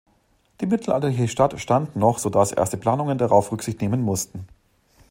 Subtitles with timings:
[0.61, 4.47] Die mittelalterliche Stadt stand noch, so dass erste Planungen darauf Rücksicht nehmen mussten.